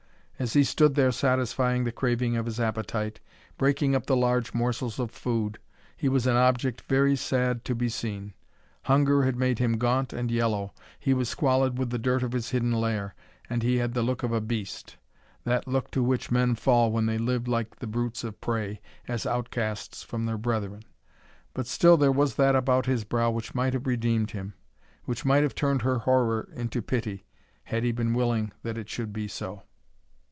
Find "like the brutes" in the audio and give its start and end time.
17.47-18.23